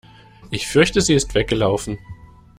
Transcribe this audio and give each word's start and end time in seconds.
Ich 0.49 0.65
fürchte, 0.67 0.99
sie 0.99 1.13
ist 1.13 1.35
weggelaufen. 1.35 1.99